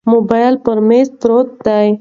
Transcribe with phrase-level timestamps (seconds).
[0.11, 1.89] موبایل پر مېز پروت دی.